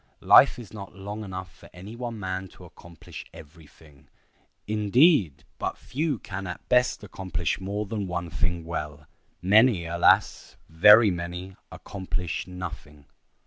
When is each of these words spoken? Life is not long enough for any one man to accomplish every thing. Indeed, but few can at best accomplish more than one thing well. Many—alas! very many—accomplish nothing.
Life 0.23 0.57
is 0.57 0.73
not 0.73 0.95
long 0.95 1.23
enough 1.23 1.55
for 1.55 1.69
any 1.73 1.95
one 1.95 2.19
man 2.19 2.47
to 2.57 2.65
accomplish 2.65 3.23
every 3.35 3.67
thing. 3.67 4.09
Indeed, 4.65 5.43
but 5.59 5.77
few 5.77 6.17
can 6.17 6.47
at 6.47 6.67
best 6.69 7.03
accomplish 7.03 7.59
more 7.61 7.85
than 7.85 8.07
one 8.07 8.31
thing 8.31 8.65
well. 8.65 9.05
Many—alas! 9.43 10.57
very 10.67 11.11
many—accomplish 11.11 12.47
nothing. 12.47 13.05